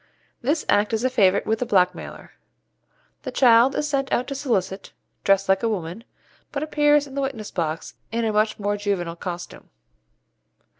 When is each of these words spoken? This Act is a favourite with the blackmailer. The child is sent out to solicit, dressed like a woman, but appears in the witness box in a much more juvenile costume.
This 0.41 0.65
Act 0.67 0.93
is 0.93 1.03
a 1.03 1.11
favourite 1.11 1.45
with 1.45 1.59
the 1.59 1.65
blackmailer. 1.67 2.31
The 3.21 3.29
child 3.31 3.75
is 3.75 3.87
sent 3.87 4.11
out 4.11 4.25
to 4.29 4.33
solicit, 4.33 4.93
dressed 5.23 5.47
like 5.47 5.61
a 5.61 5.69
woman, 5.69 6.05
but 6.51 6.63
appears 6.63 7.05
in 7.05 7.13
the 7.13 7.21
witness 7.21 7.51
box 7.51 7.93
in 8.11 8.25
a 8.25 8.33
much 8.33 8.57
more 8.57 8.77
juvenile 8.77 9.15
costume. 9.15 9.69